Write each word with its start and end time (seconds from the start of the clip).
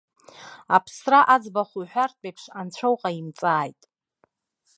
Аԥсра 0.75 1.19
аӡбахә 1.33 1.75
уҳәартә 1.79 2.45
анцәа 2.59 2.87
уҟаимҵааит. 2.93 3.81